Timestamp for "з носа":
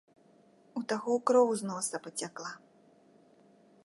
1.59-1.97